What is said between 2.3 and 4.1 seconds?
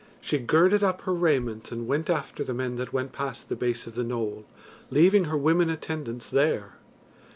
the men that went past the base of the